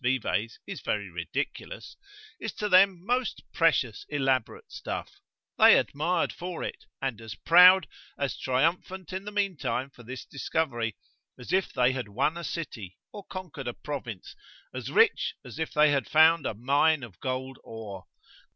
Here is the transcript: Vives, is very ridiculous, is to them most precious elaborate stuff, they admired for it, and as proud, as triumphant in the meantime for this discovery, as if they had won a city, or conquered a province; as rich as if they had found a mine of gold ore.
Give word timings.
Vives, 0.03 0.57
is 0.65 0.81
very 0.81 1.11
ridiculous, 1.11 1.95
is 2.39 2.51
to 2.53 2.67
them 2.67 3.05
most 3.05 3.43
precious 3.53 4.03
elaborate 4.09 4.71
stuff, 4.71 5.19
they 5.59 5.77
admired 5.77 6.33
for 6.33 6.63
it, 6.63 6.85
and 7.03 7.21
as 7.21 7.35
proud, 7.35 7.85
as 8.17 8.35
triumphant 8.35 9.13
in 9.13 9.25
the 9.25 9.31
meantime 9.31 9.91
for 9.91 10.01
this 10.01 10.25
discovery, 10.25 10.95
as 11.37 11.53
if 11.53 11.71
they 11.71 11.91
had 11.91 12.07
won 12.09 12.35
a 12.35 12.43
city, 12.43 12.97
or 13.13 13.23
conquered 13.27 13.67
a 13.67 13.75
province; 13.75 14.35
as 14.73 14.89
rich 14.89 15.35
as 15.45 15.59
if 15.59 15.71
they 15.71 15.91
had 15.91 16.07
found 16.09 16.47
a 16.47 16.55
mine 16.55 17.03
of 17.03 17.19
gold 17.19 17.59
ore. 17.63 18.07